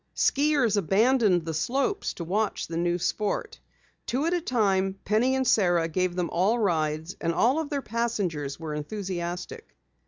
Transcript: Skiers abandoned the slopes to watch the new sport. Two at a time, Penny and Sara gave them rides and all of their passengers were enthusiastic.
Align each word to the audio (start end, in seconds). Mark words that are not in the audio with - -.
Skiers 0.15 0.77
abandoned 0.77 1.45
the 1.45 1.53
slopes 1.53 2.15
to 2.15 2.23
watch 2.23 2.65
the 2.65 2.75
new 2.75 2.97
sport. 2.97 3.59
Two 4.07 4.25
at 4.25 4.33
a 4.33 4.41
time, 4.41 4.97
Penny 5.05 5.35
and 5.35 5.45
Sara 5.45 5.87
gave 5.87 6.15
them 6.15 6.31
rides 6.33 7.15
and 7.21 7.31
all 7.31 7.59
of 7.59 7.69
their 7.69 7.83
passengers 7.83 8.59
were 8.59 8.73
enthusiastic. 8.73 9.75